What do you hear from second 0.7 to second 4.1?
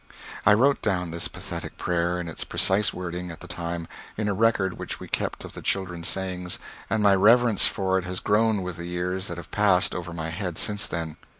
down this pathetic prayer in its precise wording, at the time,